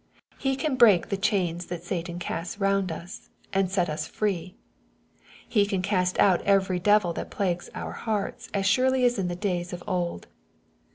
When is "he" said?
0.39-0.55, 5.47-5.63